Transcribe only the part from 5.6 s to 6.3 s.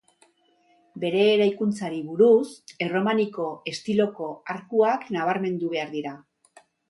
behar dira.